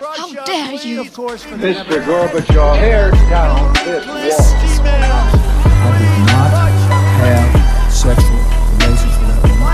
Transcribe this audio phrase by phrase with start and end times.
[0.00, 1.04] How dare you?
[1.04, 2.00] Mr.
[2.06, 4.88] Gorbachev, tear down this wall.
[4.88, 6.52] I did not
[7.20, 8.40] have sexual
[8.78, 9.68] relations with that woman.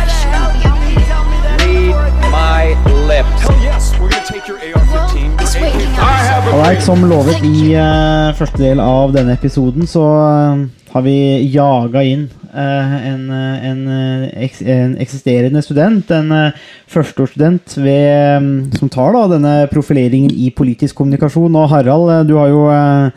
[1.95, 2.75] Read my
[3.07, 3.43] lips.
[3.43, 5.41] Hell yes, we're gonna take your AR-15.
[5.41, 6.27] It's waking I up.
[6.27, 11.03] have a Alright, Som lovet i uh, første del av denne episoden, så uh, har
[11.07, 11.17] vi
[11.55, 16.53] jaga inn en, eh, en, eh, en eksisterende student, en
[16.89, 21.57] førsteårsstudent mm, som tar da denne profileringen i politisk kommunikasjon.
[21.57, 23.11] Og Harald, eh, du har jo eh,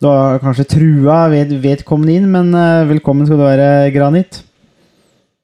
[0.00, 4.42] du har kanskje trua ved, vedkommende inn, men eh, velkommen skal du være, Granit.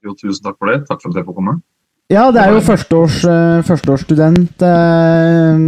[0.04, 0.82] Jo, tusen takk for det.
[0.88, 1.60] Takk for at jeg får komme.
[2.12, 4.60] Ja, det er jo førsteårs, eh, førsteårsstudent.
[4.60, 5.62] eh,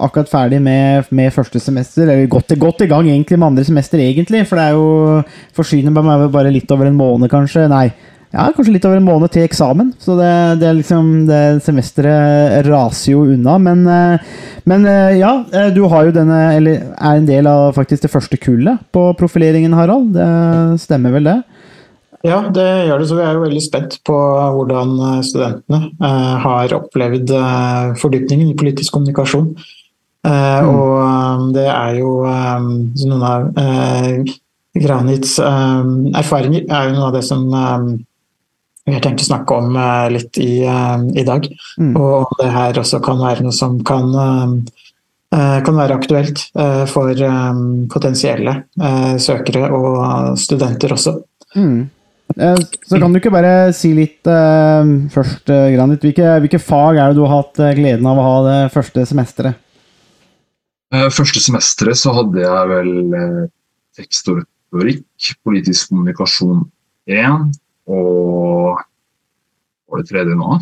[0.00, 2.06] akkurat ferdig med, med første semester.
[2.08, 4.46] Eller godt, godt i gang egentlig med andre semester, egentlig.
[4.48, 7.68] For det er jo forsyner meg bare litt over en måned, kanskje.
[7.68, 7.92] Nei,
[8.32, 9.92] ja, kanskje litt over en måned til eksamen.
[10.00, 13.58] Så det, det er liksom det Semesteret raser jo unna.
[13.60, 14.32] Men, eh,
[14.64, 15.44] men eh, ja,
[15.76, 19.76] du har jo denne Eller er en del av faktisk det første kullet på profileringen,
[19.76, 20.14] Harald.
[20.16, 21.42] Det stemmer vel, det?
[22.22, 23.06] Ja, det gjør det.
[23.10, 24.16] Så vi er jo veldig spent på
[24.56, 29.48] hvordan eh, studentene eh, har opplevd eh, fordypningen i politisk kommunikasjon.
[30.22, 34.38] Eh, Og det er jo noen av eh,
[34.78, 39.74] Granits erfaringer er jo noe av det som vi har tenkt å snakke om
[40.14, 41.44] litt i, i dag.
[41.76, 41.90] Mm.
[42.00, 44.08] Og om det her også kan være noe som kan
[45.32, 46.40] kan være aktuelt
[46.88, 47.20] for
[47.92, 48.54] potensielle
[49.20, 51.18] søkere og studenter også.
[51.52, 51.90] Mm.
[52.36, 52.56] Eh,
[52.88, 56.04] Så kan du ikke bare si litt uh, først, eh, Granit.
[56.04, 59.58] Hvilke, hvilke fag er det du har hatt gleden av å ha det første semesteret?
[60.92, 63.42] Uh, Første semesteret så hadde jeg vel uh,
[63.96, 66.64] tekst og retorikk, politisk kommunikasjon
[67.10, 67.50] 1
[67.92, 70.60] og Hva var det tredje nå?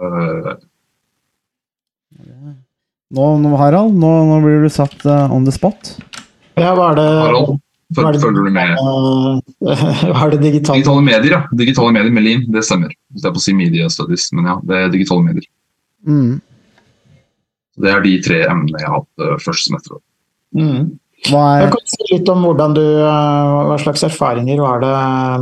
[0.00, 0.52] Uh,
[3.10, 5.96] Nå, nå Harald, nå, nå blir du satt on the spot.
[6.60, 7.56] Ja, var det, Harald,
[7.96, 8.76] følger du med?
[10.12, 10.78] Hva er det digitale?
[10.78, 11.40] Digitale medier, ja.
[11.56, 12.92] Digitale medier med lim, det stemmer.
[13.10, 15.46] Hvis jeg er på å si media studies, men ja, det er digitale medier.
[16.06, 16.38] Mm.
[17.80, 20.02] Det er de tre emnene jeg har hatt eh, første semester.
[20.56, 20.90] Mm.
[21.28, 24.92] Hva Jeg er kan si litt om hvordan du, eh, hva slags erfaringer var det,
[24.96, 25.40] eh,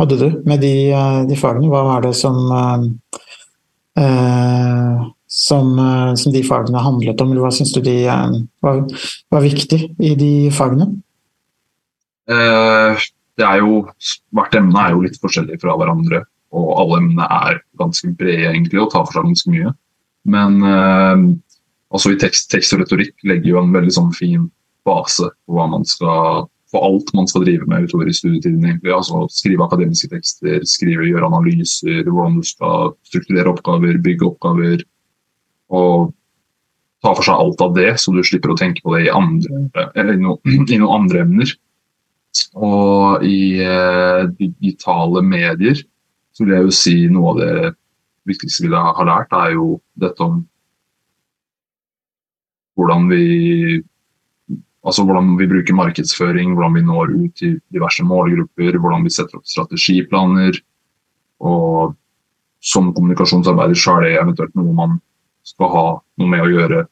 [0.00, 1.68] hadde du med de, eh, de fagene?
[1.72, 2.38] Hva var det som,
[4.00, 5.66] eh, som,
[6.16, 8.84] som de fagene handlet om, eller hva syns du de var,
[9.30, 10.90] var viktig i de fagene?
[12.30, 13.04] Eh,
[13.38, 13.82] det er jo,
[14.36, 16.22] hvert emne er jo litt forskjellig fra hverandre,
[16.54, 19.74] og alle emnene er ganske brede egentlig og tar for seg ganske mye.
[20.34, 21.24] Men eh,
[21.94, 24.48] altså i tekst, tekst og retorikk legger jo en veldig sånn fin
[24.86, 28.64] base på hva man skal for alt man skal drive med utover i studietiden.
[28.66, 28.90] egentlig.
[28.90, 34.82] Altså Skrive akademiske tekster, skrive, gjøre analyser, hvordan du skal strukturere oppgaver, bygge oppgaver.
[35.70, 36.10] Og
[37.04, 39.68] ta for seg alt av det, så du slipper å tenke på det i, andre,
[39.94, 40.38] i, no,
[40.74, 41.54] i noen andre emner.
[42.54, 45.78] Og i eh, digitale medier
[46.34, 47.72] så vil jeg jo si noe av det
[48.28, 50.40] viktigste vi har lært, er jo dette om
[52.74, 53.82] hvordan vi
[54.84, 59.38] altså hvordan vi bruker markedsføring, hvordan vi når ut til diverse målgrupper, hvordan vi setter
[59.38, 60.58] opp strategiplaner.
[61.40, 61.94] Og
[62.64, 64.98] som kommunikasjonsarbeider så er det eventuelt noe man
[65.44, 65.86] skal ha
[66.20, 66.84] noe med å gjøre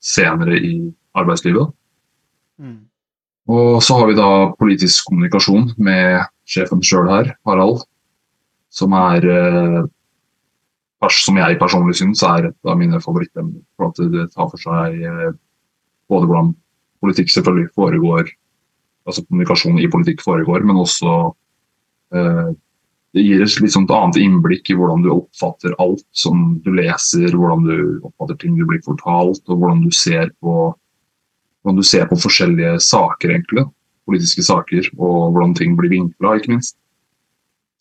[0.00, 0.74] senere i
[1.16, 1.72] arbeidslivet.
[2.60, 2.89] Mm.
[3.48, 7.84] Og så har vi da politisk kommunikasjon med sjefen sjøl her, Harald,
[8.70, 9.80] som er eh,
[11.08, 13.62] Som jeg personlig syns er et av mine favorittemner.
[13.76, 15.30] For at det tar for seg eh,
[16.12, 16.50] både hvordan
[17.00, 18.28] politikk selvfølgelig foregår,
[19.08, 21.14] altså kommunikasjon i politikk foregår, men også
[22.12, 22.50] eh,
[23.16, 27.32] det gir et litt sånt annet innblikk i hvordan du oppfatter alt som du leser,
[27.34, 30.70] hvordan du oppfatter ting du blir fortalt, og hvordan du ser på,
[31.60, 33.66] hvordan du ser på forskjellige saker, egentlig.
[34.08, 36.76] Politiske saker, og hvordan ting blir vinkla, ikke minst.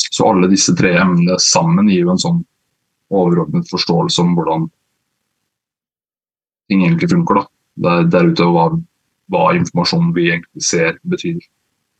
[0.09, 2.43] Så alle disse tre emnene sammen gir jo en sånn
[3.09, 4.67] overordnet forståelse om hvordan
[6.69, 7.41] ting egentlig funker.
[7.41, 7.47] da.
[7.79, 8.69] Der, der ute hva,
[9.31, 11.39] hva informasjonen vi egentlig ser, betyr.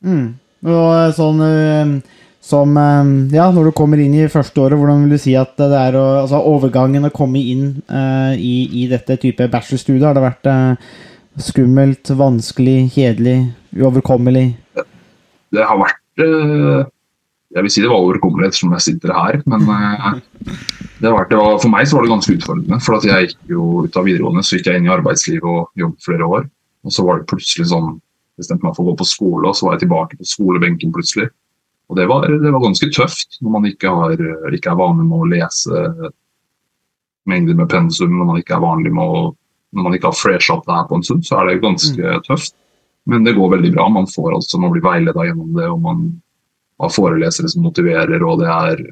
[0.06, 0.34] Mm.
[0.68, 1.94] Og eh, sånn eh,
[2.44, 5.56] som eh, Ja, når du kommer inn i første året, hvordan vil du si at
[5.60, 10.18] det er å Altså overgangen å komme inn uh, i, i dette type bachelorstudiet, har
[10.18, 10.98] det vært eh,
[11.38, 13.38] skummelt, vanskelig, kjedelig,
[13.78, 14.48] uoverkommelig?
[15.54, 16.84] Det har vært eh,
[17.56, 20.20] Jeg vil si det var overkommelig ettersom jeg sitter her, men eh,
[21.02, 22.82] vært, var, for meg så var det ganske utfordrende.
[22.86, 25.84] For at jeg gikk jo ut av videregående så gikk jeg inn i arbeidslivet og
[25.84, 26.48] jobbet flere år.
[26.88, 27.98] Og så var det plutselig sånn
[28.40, 31.28] bestemte meg for å gå på skole, og så var jeg tilbake på skolebenken plutselig.
[31.90, 34.22] Og det var, det var ganske tøft når man ikke, har,
[34.54, 35.86] ikke er vanlig med å lese
[37.30, 39.24] mengder med pensum når man ikke er vanlig med å
[39.76, 42.16] Når man ikke har fresha opp det her på en stund, så er det ganske
[42.26, 42.56] tøft.
[43.10, 43.86] Men det går veldig bra.
[43.94, 46.08] Man får altså, man blir veileda gjennom det, og man
[46.80, 48.84] har forelesere som motiverer, og det er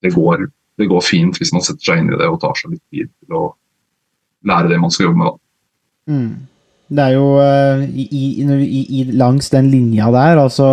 [0.00, 0.46] det går,
[0.80, 3.10] det går fint hvis man setter seg inn i det og tar seg litt tid
[3.10, 3.42] til å
[4.48, 5.34] lære det man skal jobbe med.
[5.34, 6.14] da.
[6.14, 6.30] Mm.
[6.90, 10.66] Det er jo eh, i, i, i, langs den linja der, altså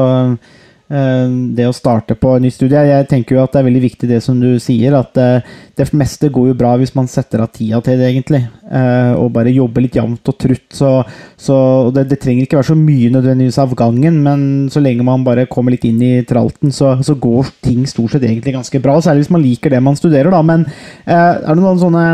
[0.90, 4.22] det å starte på ny studie Jeg tenker jo at det er veldig viktig det
[4.24, 5.44] som du sier, at eh,
[5.76, 8.42] det meste går jo bra hvis man setter av tida til det, egentlig.
[8.72, 10.66] eh, Og bare jobber litt jevnt og trutt.
[10.72, 10.94] Så,
[11.36, 11.58] så
[11.92, 15.48] det, det trenger ikke være så mye nødvendigvis av gangen, men så lenge man bare
[15.52, 18.98] kommer litt inn i tralten, så, så går ting stort sett egentlig ganske bra.
[19.04, 20.42] Særlig hvis man liker det man studerer, da.
[20.42, 20.66] Men
[21.06, 22.08] eh, er det noen sånne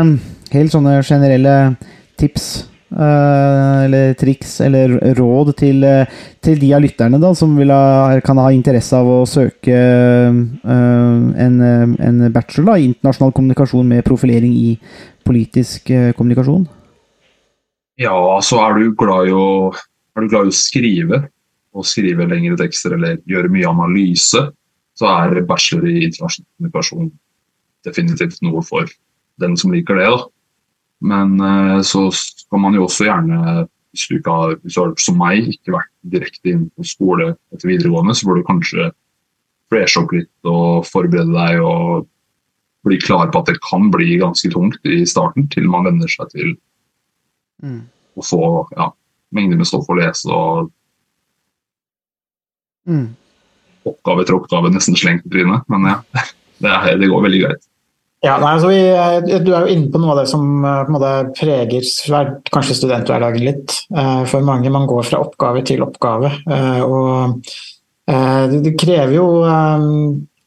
[0.54, 1.56] helt sånne generelle
[2.20, 6.10] tips eh, eller triks eller råd til, eh,
[6.44, 11.60] til de av lytterne da, som ha, kan ha interesse av å søke eh, en,
[11.60, 14.74] eh, en bachelor i internasjonal kommunikasjon med profilering i
[15.26, 16.66] politisk eh, kommunikasjon?
[18.00, 19.72] Ja, så er du glad i å,
[20.18, 21.24] glad i å skrive,
[21.74, 24.44] og skrive lengre tekster eller gjøre mye analyse,
[24.94, 27.10] så er bachelor i internasjonal kommunikasjon
[27.84, 28.88] definitivt noe for
[29.42, 30.06] den som liker det.
[30.10, 30.22] da.
[31.02, 34.94] Men eh, så skal man jo også gjerne, hvis du ikke har, hvis du har
[35.02, 38.90] som meg, ikke vært direkte inn på skole etter videregående, så bør du kanskje
[39.72, 42.06] freshe opp litt og forberede deg og
[42.84, 46.30] bli klar på at det kan bli ganske tungt i starten, til man venner seg
[46.34, 46.54] til
[47.62, 47.84] Mm.
[48.18, 48.88] å få ja,
[49.32, 50.72] mengder med stoff å lese og
[52.86, 53.14] Mm.
[53.86, 55.62] oppgave etter oppgave nesten slengt i trynet.
[55.72, 55.94] Men ja,
[56.60, 57.62] det, er, det går veldig greit.
[58.24, 60.90] Ja, nei, altså vi, eh, Du er jo inne på noe av det som eh,
[60.92, 61.84] måte preger
[62.54, 63.74] kanskje studenthverdagen litt.
[63.92, 66.32] Eh, For mange man går fra oppgave til oppgave.
[66.84, 67.44] og
[68.04, 69.26] Det krever jo,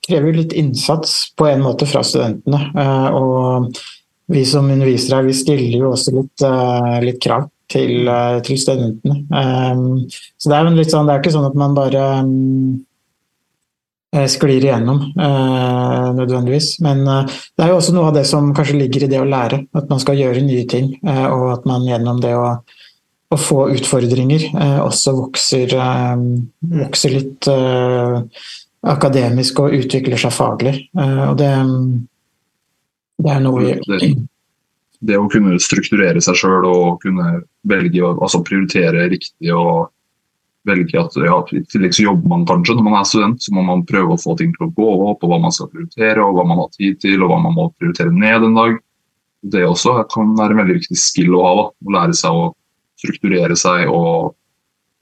[0.05, 2.69] krever litt innsats på en måte fra studentene.
[3.17, 3.79] Og
[4.29, 6.45] vi som undervisere vi stiller jo også litt,
[7.01, 8.05] litt krav til,
[8.45, 9.23] til studentene.
[10.37, 12.77] Så det er jo litt sånn, det er ikke sånn at man bare mm,
[14.31, 16.77] sklir igjennom eh, nødvendigvis.
[16.83, 19.27] Men eh, det er jo også noe av det som kanskje ligger i det å
[19.27, 19.65] lære.
[19.77, 20.93] At man skal gjøre nye ting.
[21.03, 22.45] eh, og at man gjennom det å,
[23.27, 26.23] å få utfordringer eh, også vokser, eh,
[26.85, 28.47] vokser litt eh,
[28.87, 30.75] akademisk og utvikler seg faglig.
[30.97, 31.51] Eh, og det,
[33.23, 34.15] det er noe Det,
[35.11, 39.91] det å kunne strukturere seg sjøl og kunne velge å altså prioritere riktig og
[40.67, 43.63] velge at ja, I tillegg så jobber man kanskje når man er student, så må
[43.67, 46.37] man prøve å få ting til å gå opp, og hva man skal prioritere, og
[46.37, 48.77] hva man har tid til, og hva man må prioritere ned en dag.
[49.47, 51.53] Det også kan være en veldig viktig skill å ha.
[51.59, 52.47] da, Å lære seg å
[52.97, 54.33] strukturere seg og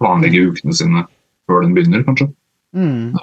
[0.02, 1.06] planlegge ukene sine
[1.48, 2.30] før den begynner, kanskje.
[2.76, 3.16] Mm.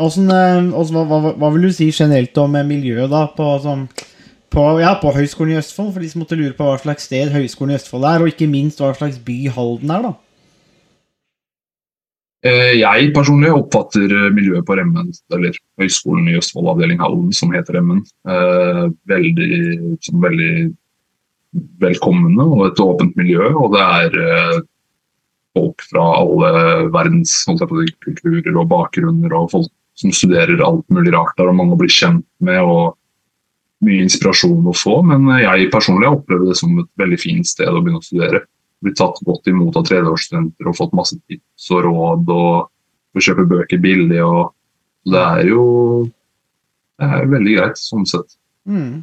[0.00, 3.88] Åssen, eh, hva, hva, hva vil du si generelt om eh, miljøet da, på, sånn,
[4.52, 7.32] på, ja, på Høgskolen i Østfold, for de som måtte lure på hva slags sted
[7.34, 10.14] Høgskolen i Østfold er, og ikke minst hva slags by Halden er, da?
[12.40, 17.52] Eh, Jeg personlig oppfatter eh, miljøet på Remmen, eller Høgskolen i Østfold avdeling Halden, som
[17.52, 20.54] heter Remmen, eh, veldig, som veldig
[21.82, 23.50] velkomne og et åpent miljø.
[23.58, 24.62] Og det er
[25.58, 26.52] folk fra alle
[26.94, 31.80] verdens kulturer og bakgrunner, og folk som studerer alt mulig rart der, og mange å
[31.82, 32.62] bli kjent med.
[32.62, 32.96] og
[33.80, 37.80] mye inspirasjon å få, men jeg personlig opplever det som et veldig fint sted å
[37.80, 38.42] begynne å studere.
[38.80, 42.70] Blitt tatt godt imot av tredjeårsstudenter og fått masse tips og råd og
[43.12, 44.22] får kjøpe bøker billig.
[44.24, 44.54] og
[45.08, 45.64] Det er jo
[47.00, 48.36] det er veldig greit, sånn sett.
[48.68, 49.00] Mm.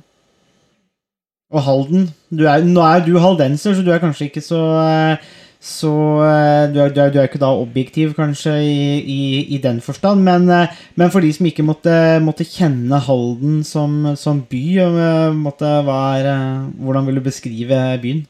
[1.48, 5.28] Og Halden er, Nå er du haldenser, så du er kanskje ikke så eh,
[5.68, 5.90] så
[6.22, 9.22] eh, du er, du, er, du er ikke da objektiv, kanskje, i, i,
[9.56, 10.22] i den forstand.
[10.28, 14.64] Men, eh, men for de som ikke måtte, måtte kjenne Halden som, som by,
[15.36, 16.30] måtte, er,
[16.78, 18.22] hvordan vil du beskrive byen?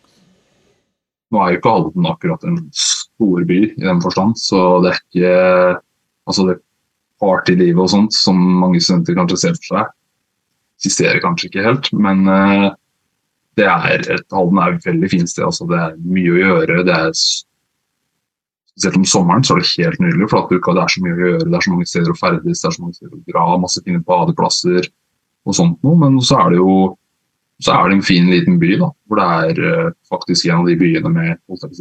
[1.33, 5.01] Nå er jo ikke Halden akkurat en stor by i den forstand, så det er
[5.03, 5.33] ikke
[6.27, 6.57] altså det
[7.21, 9.89] partylivet og sånt som mange studenter kanskje ser for seg,
[10.77, 11.89] eksisterer kanskje ikke helt.
[11.97, 12.67] Men eh,
[13.57, 15.45] det er et, Halden er et veldig fint sted.
[15.47, 16.83] altså Det er mye å gjøre.
[16.87, 17.11] det er
[18.77, 21.15] Spesielt om sommeren så er det helt nydelig, for at du det er så mye
[21.15, 21.45] å gjøre.
[21.49, 23.81] Det er så mange steder å ferdes, det er så mange steder å dra, masse
[23.81, 24.89] fine badeplasser
[25.47, 25.97] og sånt noe.
[26.03, 26.75] Men så er det jo
[27.63, 30.67] så er det en fin liten by, da, hvor det er eh, faktisk en av
[30.69, 31.39] de byene med,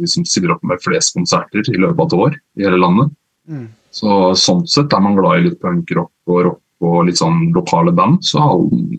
[0.09, 3.11] som stiller opp med flest konserter i løpet av et år i hele landet.
[3.47, 3.67] Mm.
[3.93, 7.93] Så sånn sett er man glad i litt punkrock og rock og litt sånn lokale
[7.97, 8.97] band, så Halden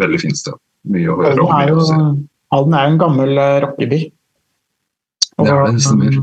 [0.00, 0.58] veldig fint sted.
[0.90, 1.68] Mye å høre Halden om.
[1.68, 2.26] jo, å si.
[2.54, 4.00] Halden er jo en gammel eh, rockeby.
[5.40, 6.18] Det er det, stemmer.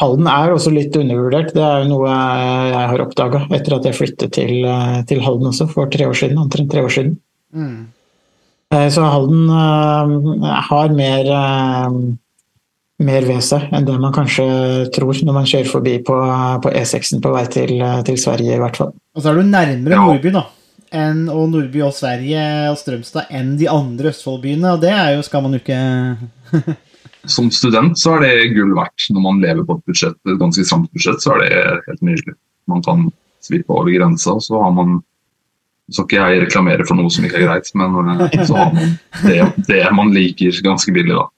[0.00, 1.52] Halden er også litt undervurdert.
[1.56, 5.50] Det er jo noe jeg har oppdaga etter at jeg flyttet til, eh, til Halden
[5.52, 6.40] også for tre år siden.
[6.40, 7.18] omtrent tre år siden.
[7.52, 7.92] Mm.
[8.72, 11.90] Eh, Så Halden eh, har mer, eh,
[13.04, 14.46] mer ved seg enn det man kanskje
[14.94, 16.16] tror når man kjører forbi på,
[16.64, 17.76] på E6-en på vei til,
[18.08, 18.94] til Sverige, i hvert fall.
[19.16, 20.46] Og så er du nærmere Nordby, da.
[20.92, 24.74] Enn, og Nordby og Sverige og Strømstad enn de andre Østfold-byene.
[24.74, 25.82] Og det er jo, skal man jo ikke
[27.32, 29.06] Som student så er det gull verdt.
[29.14, 32.34] Når man lever på et budsjett, et ganske stramt budsjett, så er det helt nydelig.
[32.68, 33.06] Man kan
[33.42, 34.98] svippe over grensa, og så har man
[35.92, 37.94] skal ikke jeg reklamere for noe som ikke er greit, men
[38.26, 41.28] eh, så har man det, det man liker ganske billig, da.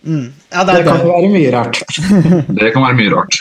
[0.00, 1.82] Ja, det Det kan jo være mye rart.
[2.60, 3.36] Det kan være mye rart.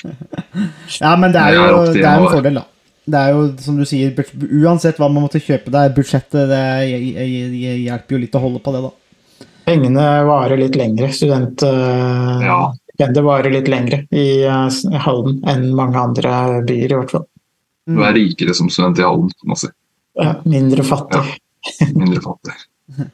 [0.99, 2.65] Ja, men det er Det jo er det er en fordel, da.
[3.09, 4.11] Det er jo, som du sier,
[4.59, 6.59] uansett hva man måtte kjøpe deg, budsjettet det
[6.91, 8.91] hj- hj- hjelper jo litt å holde på det, da.
[9.69, 11.09] Pengene varer litt lengre.
[11.15, 12.59] Student eh, Ja.
[12.99, 16.33] Det varer litt lengre i eh, Halden enn mange andre
[16.67, 17.25] byer, i hvert fall.
[17.89, 19.69] Du er rikere som student i Halden, kan man si.
[20.19, 21.23] Ja, mindre fattig.
[21.95, 22.55] Mindre fattig.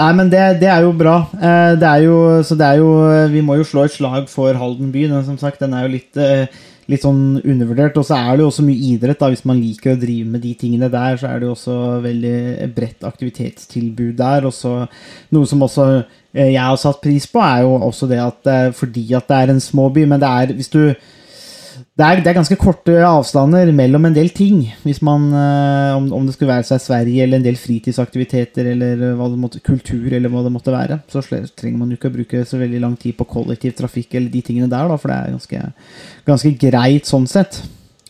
[0.00, 1.16] Nei, men det, det er jo bra.
[1.38, 2.90] Eh, Det er jo, så det er jo
[3.30, 5.06] Vi må jo slå et slag for Halden by.
[5.10, 6.46] Den, som sagt, den er jo litt, eh,
[6.90, 7.98] litt sånn undervurdert.
[8.00, 9.20] Og så er det jo også mye idrett.
[9.20, 11.76] da Hvis man liker å drive med de tingene der, så er det jo også
[12.06, 12.36] veldig
[12.76, 14.48] bredt aktivitetstilbud der.
[14.50, 14.74] Og så
[15.36, 15.86] noe som også
[16.34, 19.40] eh, jeg har satt pris på, er jo også det at eh, fordi at det
[19.44, 20.82] er en små by, men det er hvis du
[22.00, 24.62] det er, det er ganske korte avstander mellom en del ting.
[24.86, 29.02] Hvis man, eh, om, om det skulle være seg Sverige eller en del fritidsaktiviteter eller
[29.10, 32.42] eh, måtte, kultur eller hva det måtte være, så trenger man jo ikke å bruke
[32.48, 35.62] så veldig lang tid på kollektivtrafikk eller de tingene der, da, for det er ganske,
[36.30, 37.60] ganske greit sånn sett.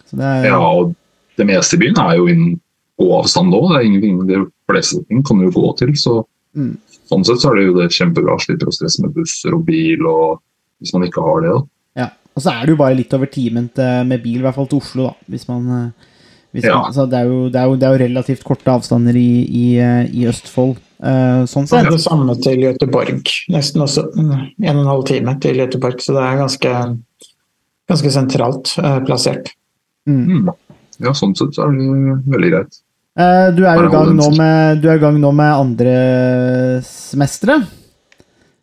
[0.06, 0.94] Så det er, Ja, og
[1.40, 2.54] det meste i byen er jo innen
[3.00, 3.72] gåavstand òg.
[3.72, 5.96] Det er ingenting, de fleste ting kan du gå til.
[5.98, 6.20] Så
[6.50, 6.78] Mm.
[7.06, 8.34] sånn sett så er det jo det kjempebra.
[8.42, 10.40] Slipper å stresse med busser og bil og
[10.80, 11.52] hvis man ikke har det.
[11.54, 11.60] da.
[12.02, 12.08] ja.
[12.36, 13.66] Og så er det jo bare litt over timen
[14.06, 15.14] med bil, i hvert fall til Oslo, da.
[15.34, 16.06] Hvis man, eh,
[16.54, 16.76] hvis Ja.
[16.80, 19.30] man, så det er, jo, det, er jo, det er jo relativt korte avstander i,
[19.46, 23.22] i, eh, i Østfold, eh, sånn Det er det samme til Göteborg.
[23.50, 24.30] Nesten også mm,
[24.62, 26.74] en og en halv time til Göteborg, så det er ganske,
[27.90, 29.50] ganske sentralt plassert.
[30.08, 30.48] Mm.
[31.00, 32.80] Ja, sånn sett så er det veldig greit.
[33.18, 37.66] Eh, Du er i gang nå med, du er i gang nå med andre semesteret.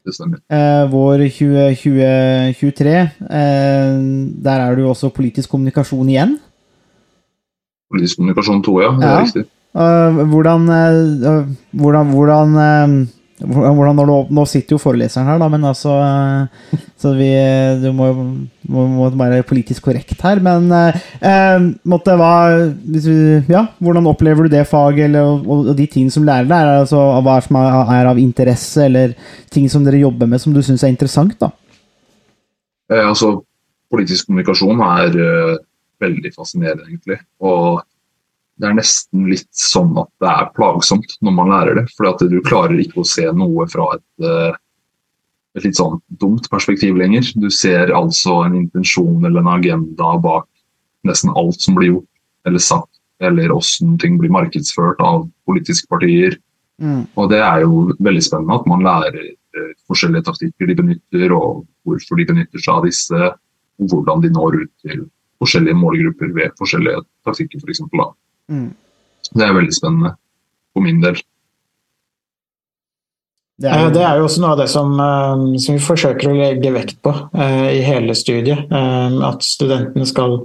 [0.08, 0.40] Det stemmer.
[0.48, 2.94] Eh, vår 2023.
[3.28, 3.98] Eh,
[4.48, 6.38] der er det jo også politisk kommunikasjon igjen.
[7.92, 8.92] Politisk kommunikasjon 2, ja.
[8.96, 9.24] Det er Ja.
[9.26, 9.46] riktig.
[9.78, 10.64] Eh, hvordan,
[11.76, 13.08] hvordan, hvordan,
[13.46, 17.30] hvordan, du, Nå sitter jo foreleseren her, da, men altså eh, Så vi
[17.84, 18.08] Du må,
[18.66, 22.32] må, være politisk korrekt her, men eh, eh, måtte hva
[23.52, 26.74] Ja, hvordan opplever du det faget, eller, og, og de tingene som lærer der?
[26.82, 29.14] Altså, hva som er, av interesse, eller
[29.54, 31.52] ting som dere jobber med som du syns er interessant, da?
[32.92, 33.36] Eh, altså,
[33.92, 35.58] politisk kommunikasjon er eh,
[36.04, 37.20] veldig fascinerende, egentlig.
[37.44, 37.84] Og
[38.58, 41.86] det er nesten litt sånn at det er plagsomt når man lærer det.
[41.98, 44.58] For du klarer ikke å se noe fra et, eh,
[45.58, 47.30] et litt sånn dumt perspektiv lenger.
[47.38, 50.48] Du ser altså en intensjon eller en agenda bak
[51.06, 56.38] nesten alt som blir gjort eller sagt, eller åssen ting blir markedsført av politiske partier.
[56.82, 57.08] Mm.
[57.18, 61.66] Og det er jo veldig spennende at man lærer eh, forskjellige taktikker de benytter, og
[61.86, 63.32] hvorfor de benytter seg av disse,
[63.78, 65.04] og hvordan de når ut til
[65.42, 67.84] forskjellige målgrupper ved forskjellige taktikker, f.eks.
[67.92, 68.16] For
[68.50, 68.70] Mm.
[69.36, 70.14] det er veldig spennende
[70.74, 71.18] for min del.
[73.60, 75.82] Det Eh, er Det jo, er jo også noe av det som, eh, som vi
[75.82, 78.68] forsøker å legge vekt på eh, i hele studiet.
[78.72, 80.38] eh, At studentene skal,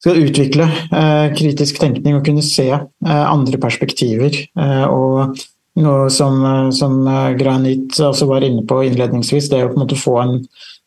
[0.00, 4.32] skal utvikle eh, kritisk tenkning og kunne se eh, andre perspektiver.
[4.56, 5.36] Eh, Og
[5.76, 9.76] noe som, eh, som eh, Granit også var inne på innledningsvis, det er å på
[9.76, 10.38] en måte få en,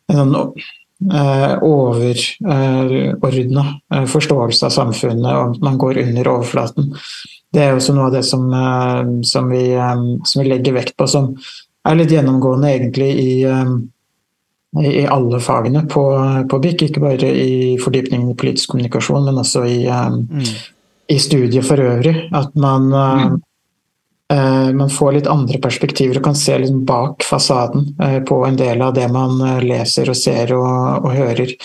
[0.10, 0.74] en sånn eh,
[1.64, 3.64] overordna
[4.12, 6.90] forståelse av samfunnet, og at man går under overflaten.
[7.54, 10.98] Det er også noe av det som, eh, som, vi, eh, som vi legger vekt
[10.98, 11.32] på, som
[11.88, 13.72] er litt gjennomgående egentlig i, eh,
[14.86, 16.04] i alle fagene på,
[16.50, 16.90] på BIK.
[16.90, 20.46] Ikke bare i fordypningen i politisk kommunikasjon, men også i, eh, mm.
[21.10, 22.30] i studiet for øvrig.
[22.34, 23.42] At man, eh, Mm.
[24.34, 28.58] Eh, man får litt andre perspektiver og kan se litt bak fasaden eh, på en
[28.60, 31.56] del av det man eh, leser og ser og, og hører.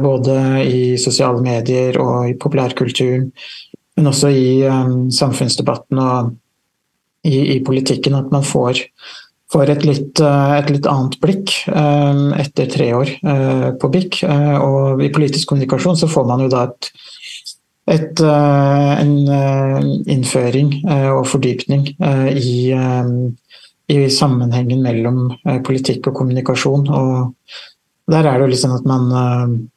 [0.00, 3.26] Både i sosiale medier og i populærkulturen,
[3.98, 4.62] men også i
[5.12, 6.30] samfunnsdebatten og
[7.28, 8.16] i, i politikken.
[8.16, 8.80] At man får,
[9.52, 13.12] får et, litt, et litt annet blikk etter tre år
[13.76, 14.22] på BIK.
[14.64, 16.88] Og i politisk kommunikasjon så får man jo da et
[17.88, 21.86] et, eh, en eh, innføring eh, og fordypning
[22.36, 22.54] i,
[23.88, 25.20] i sammenhengen mellom
[25.64, 26.88] politikk og kommunikasjon.
[26.92, 29.08] Og der er det jo sånn at man,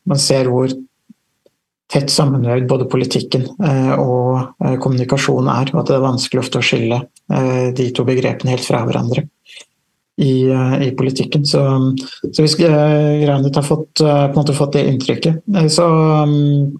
[0.07, 0.71] man ser hvor
[1.91, 3.49] tett sammenvevd både politikken
[3.99, 7.01] og kommunikasjon er, og at det er vanskelig ofte å skille
[7.75, 9.25] de to begrepene helt fra hverandre
[10.15, 10.47] i,
[10.87, 11.43] i politikken.
[11.47, 11.65] Så,
[12.31, 14.03] så hvis Granit har fått,
[14.55, 15.89] fått det inntrykket, så,
[16.31, 16.71] mm,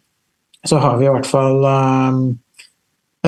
[0.68, 2.18] så har vi i hvert fall eh,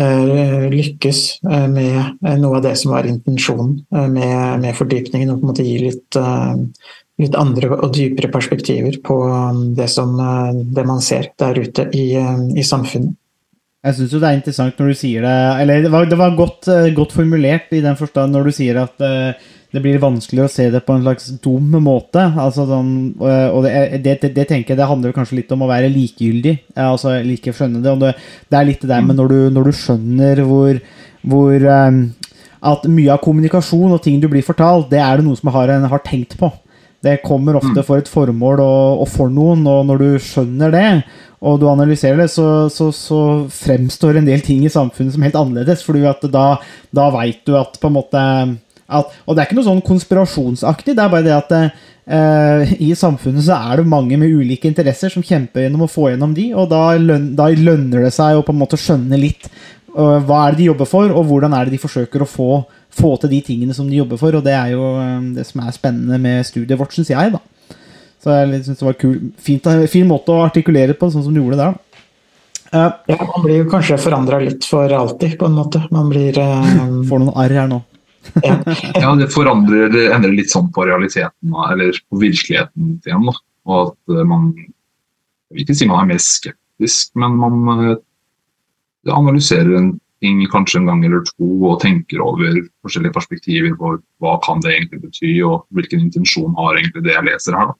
[0.02, 5.40] eh, lykkes eh, med eh, noe av det som var intensjonen med, med fordypningen, og
[5.40, 6.20] på en måte gi litt,
[7.22, 10.16] litt andre og dypere perspektiver på um, det, som,
[10.54, 13.18] det man ser der ute i, i samfunnet.
[13.84, 16.70] Jeg syns det er interessant når du sier det Eller det var, det var godt,
[16.96, 19.04] godt formulert i den forstand når du sier at
[19.74, 22.22] det blir vanskelig å se det på en slags dum måte.
[22.22, 23.72] Altså sånn, og det,
[24.06, 26.53] det, det, det tenker jeg det handler kanskje litt om å være likegyldig.
[26.77, 27.94] Altså like skjønne det.
[27.96, 28.12] Og det,
[28.53, 30.77] det er litt det der med når du, når du skjønner hvor,
[31.25, 32.03] hvor um,
[32.63, 35.74] At mye av kommunikasjon og ting du blir fortalt, det er det noe som har,
[35.89, 36.51] har tenkt på.
[37.03, 40.89] Det kommer ofte for et formål og, og for noen, og når du skjønner det,
[41.44, 43.20] og du analyserer det, så, så, så
[43.51, 45.84] fremstår en del ting i samfunnet som helt annerledes.
[45.84, 46.46] fordi at da,
[46.96, 48.22] da veit du at på en måte
[48.88, 52.92] at, Og det er ikke noe sånn konspirasjonsaktig, det er bare det at eh, i
[52.98, 56.50] samfunnet så er det mange med ulike interesser som kjemper gjennom å få gjennom de,
[56.54, 59.48] og da, løn, da lønner det seg å på en måte skjønne litt
[59.98, 62.50] uh, hva er det de jobber for, og hvordan er det de forsøker å få,
[62.94, 64.36] få til de tingene som de jobber for.
[64.38, 67.34] Og det er jo eh, det som er spennende med studiet vårt, syns jeg.
[67.34, 67.42] da.
[68.24, 71.42] Så jeg synes det var kul, fint, fin måte å artikulere på, sånn som du
[71.42, 71.74] gjorde det der.
[71.74, 71.90] da.
[72.74, 75.84] Uh, Ja, man blir jo kanskje forandra litt for alltid, på en måte.
[75.94, 77.84] Man blir uh, får noen arr her nå.
[79.01, 79.15] ja.
[79.20, 83.27] Det forandrer det endrer litt sånn på realiteten, eller på virkeligheten igjen.
[83.68, 84.53] Og at eh, man
[85.53, 87.98] Jeg vil ikke si man er mer skeptisk, men man eh,
[89.13, 89.92] analyserer en
[90.24, 93.92] ting kanskje en gang eller to og tenker over forskjellige perspektiver på
[94.24, 97.74] hva kan det egentlig bety, og hvilken intensjon har egentlig det jeg leser her.
[97.74, 97.80] da.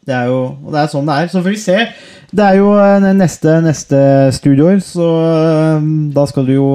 [0.00, 1.28] Det er jo og det er sånn det er.
[1.30, 1.78] Så får vi se.
[2.32, 4.00] Det er jo eh, neste, neste
[4.34, 5.06] studieår, så
[6.16, 6.70] da skal du jo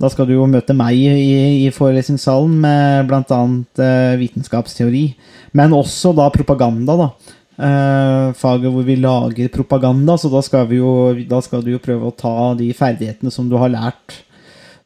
[0.00, 3.40] da skal du jo møte meg i, i forelesningssalen med bl.a.
[3.78, 5.06] Uh, vitenskapsteori.
[5.54, 7.08] Men også da propaganda, da.
[7.54, 10.16] Eh, faget hvor vi lager propaganda.
[10.18, 13.56] Så da skal, jo, da skal du jo prøve å ta de ferdighetene som du
[13.60, 14.22] har lært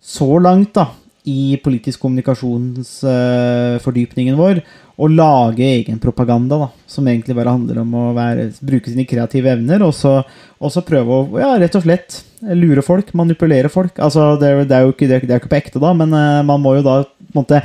[0.05, 0.87] så langt da,
[1.29, 4.61] i politisk kommunikasjonsfordypningen vår,
[4.99, 9.53] og lage egen propaganda, da, som egentlig bare handler om å være, bruke sine kreative
[9.55, 10.17] evner, og så,
[10.59, 12.17] og så prøve å ja, rett og slett
[12.59, 13.95] lure folk, manipulere folk.
[14.03, 15.93] Altså, det, er- det er jo ikke, det er, det er ikke på ekte, da,
[15.95, 16.97] men uh, man må jo da
[17.37, 17.61] måte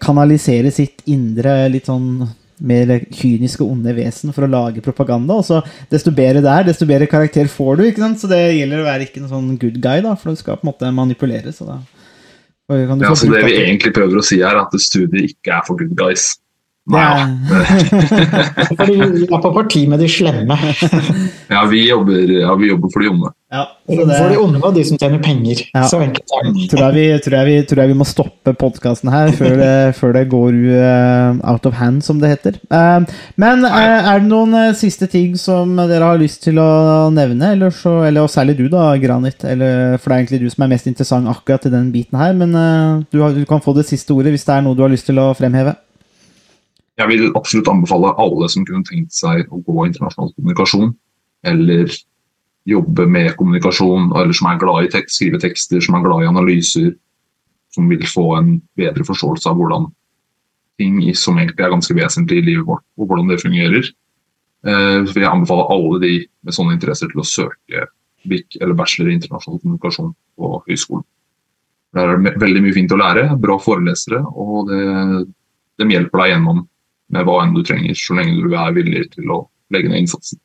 [0.00, 2.22] kanalisere sitt indre litt sånn
[2.62, 5.34] mer kyniske, onde vesen for å lage propaganda.
[5.40, 5.58] Og så
[5.90, 7.84] desto bedre det er, desto bedre karakter får du.
[7.88, 8.20] ikke sant?
[8.22, 10.68] Så det gjelder å være ikke en sånn good guy, da, for du skal på
[10.68, 11.50] en måte manipulere.
[11.56, 11.80] Så da
[12.88, 15.56] kan du Ja, så Det vi egentlig prøver å si her, er at studiet ikke
[15.56, 16.32] er for good guys.
[16.90, 17.22] Nei,
[18.88, 20.56] vi er på parti med de slemme.
[21.46, 23.30] Ja, vi jobber, ja, vi jobber for de onde.
[23.52, 25.60] Ja, det, For de onde og de som tjener penger.
[25.76, 25.84] Ja.
[25.86, 29.30] Så enkelt tror jeg, vi, tror, jeg vi, tror jeg vi må stoppe podkasten her
[29.36, 32.58] før det, før det går uh, out of hand, som det heter.
[32.72, 33.04] Uh,
[33.38, 37.52] men uh, er det noen uh, siste ting som dere har lyst til å nevne?
[37.58, 39.44] Eller, så, eller og særlig du, da, Granit.
[39.44, 42.34] Eller, for det er egentlig du som er mest interessant akkurat i den biten her.
[42.34, 44.82] Men uh, du, har, du kan få det siste ordet hvis det er noe du
[44.82, 45.76] har lyst til å fremheve.
[47.00, 50.92] Jeg vil absolutt anbefale alle som kunne tenkt seg å gå internasjonal kommunikasjon,
[51.48, 51.88] eller
[52.68, 56.30] jobbe med kommunikasjon, eller som er glad i tekst, skrive tekster, som er glad i
[56.30, 56.92] analyser,
[57.72, 59.88] som vil få en bedre forståelse av hvordan
[60.80, 63.88] ting som egentlig er ganske vesentlig i livet vårt, og hvordan det fungerer.
[64.62, 66.12] Så vil jeg anbefale alle de
[66.44, 67.86] med sånne interesser til å søke
[68.28, 71.06] BIC eller bachelor i internasjonal kommunikasjon på høyskolen.
[71.92, 74.84] Der er det veldig mye fint å lære, bra forelesere, og det,
[75.80, 76.62] de hjelper deg gjennom
[77.12, 80.40] med hva enn du trenger, så lenge du er villig til å legge ned innsatsen.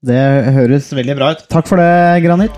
[0.00, 0.20] Det
[0.56, 1.42] høres veldig bra ut.
[1.52, 1.90] Takk for det,
[2.24, 2.54] Granit.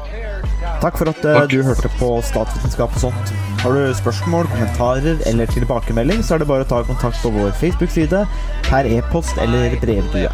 [0.82, 1.50] Takk for at eh, Takk.
[1.50, 3.32] du hørte på Statsvitenskap og sånt.
[3.62, 7.52] Har du spørsmål, kommentarer eller tilbakemelding, så er det bare å ta kontakt på vår
[7.58, 8.24] Facebook-side,
[8.66, 10.30] per e-post eller brevdue.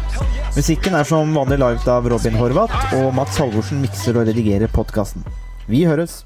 [0.57, 5.25] Musikken er som vanlig laget av Robin Horvath, og Mats Halvorsen mikser og redigerer podkasten.
[5.69, 6.23] Vi høres!